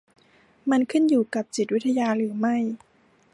[0.69, 2.57] มันขึ้นอยู่กับจิตวิทยาหรือไม่?